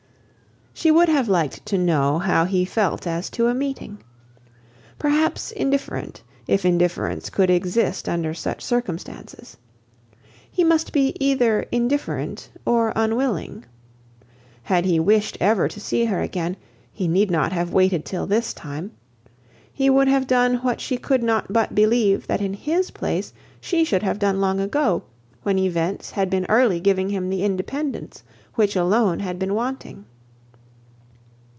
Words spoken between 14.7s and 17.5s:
he wished ever to see her again, he need